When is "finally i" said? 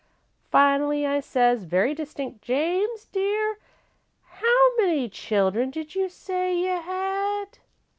0.49-1.19